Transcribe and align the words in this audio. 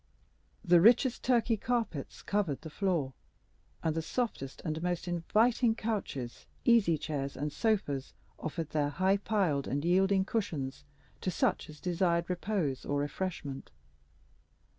The 0.65 0.81
richest 0.81 1.21
Turkey 1.25 1.57
carpets 1.57 2.23
covered 2.23 2.61
the 2.61 2.71
floor, 2.71 3.13
and 3.83 3.93
the 3.93 4.01
softest 4.01 4.59
and 4.65 4.81
most 4.81 5.07
inviting 5.07 5.75
couches, 5.75 6.47
easy 6.65 6.97
chairs, 6.97 7.37
and 7.37 7.53
sofas, 7.53 8.15
offered 8.39 8.71
their 8.71 8.89
high 8.89 9.17
piled 9.17 9.67
and 9.67 9.85
yielding 9.85 10.25
cushions 10.25 10.85
to 11.21 11.29
such 11.29 11.69
as 11.69 11.79
desired 11.79 12.31
repose 12.31 12.83
or 12.83 12.97
refreshment. 12.99 13.69